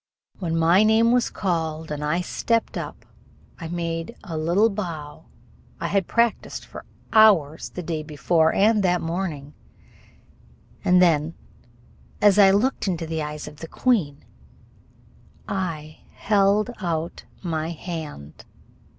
When 0.39 0.57
my 0.57 0.81
name 0.81 1.11
was 1.11 1.29
called 1.29 1.91
and 1.91 2.03
I 2.03 2.21
stepped 2.21 2.75
up, 2.75 3.05
I 3.59 3.67
made 3.67 4.15
the 4.27 4.35
little 4.35 4.71
bow 4.71 5.25
I 5.79 5.89
had 5.89 6.07
practised 6.07 6.65
for 6.65 6.85
hours 7.13 7.69
the 7.69 7.83
day 7.83 8.01
before 8.01 8.51
and 8.51 8.81
that 8.81 8.99
morning; 8.99 9.53
and 10.83 11.03
then, 11.03 11.35
as 12.19 12.39
I 12.39 12.49
looked 12.49 12.87
into 12.87 13.05
the 13.05 13.21
eyes 13.21 13.47
of 13.47 13.57
the 13.57 13.67
queen, 13.67 14.25
I 15.47 15.99
held 16.15 16.71
out 16.81 17.25
my 17.43 17.69
hand! 17.69 18.43